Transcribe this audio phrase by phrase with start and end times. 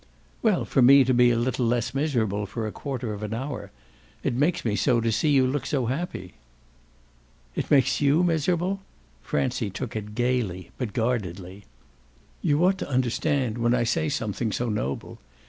[0.41, 3.69] "Well, for me to be a little less miserable for a quarter of an hour.
[4.23, 6.33] It makes me so to see you look so happy."
[7.53, 8.79] "It makes you miserable?"
[9.21, 11.65] Francie took it gaily but guardedly.
[12.41, 15.19] "You ought to understand when I say something so noble."